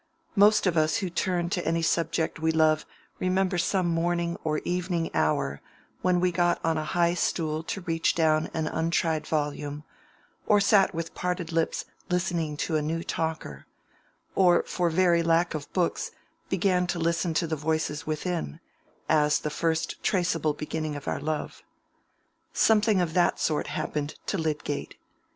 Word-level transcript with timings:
Most 0.35 0.65
of 0.65 0.75
us 0.77 0.97
who 0.97 1.11
turn 1.11 1.51
to 1.51 1.63
any 1.63 1.83
subject 1.83 2.39
with 2.39 2.55
love 2.55 2.87
remember 3.19 3.59
some 3.59 3.85
morning 3.85 4.35
or 4.43 4.57
evening 4.65 5.11
hour 5.13 5.61
when 6.01 6.19
we 6.19 6.31
got 6.31 6.59
on 6.65 6.75
a 6.75 6.83
high 6.83 7.13
stool 7.13 7.61
to 7.65 7.81
reach 7.81 8.15
down 8.15 8.49
an 8.51 8.65
untried 8.65 9.27
volume, 9.27 9.83
or 10.47 10.59
sat 10.59 10.95
with 10.95 11.13
parted 11.13 11.51
lips 11.51 11.85
listening 12.09 12.57
to 12.57 12.77
a 12.77 12.81
new 12.81 13.03
talker, 13.03 13.67
or 14.33 14.63
for 14.63 14.89
very 14.89 15.21
lack 15.21 15.53
of 15.53 15.71
books 15.71 16.09
began 16.49 16.87
to 16.87 16.97
listen 16.97 17.35
to 17.35 17.45
the 17.45 17.55
voices 17.55 18.07
within, 18.07 18.59
as 19.07 19.37
the 19.37 19.51
first 19.51 20.01
traceable 20.01 20.55
beginning 20.55 20.95
of 20.95 21.07
our 21.07 21.19
love. 21.19 21.61
Something 22.53 23.01
of 23.01 23.13
that 23.13 23.39
sort 23.39 23.67
happened 23.67 24.15
to 24.25 24.39
Lydgate. 24.39 24.95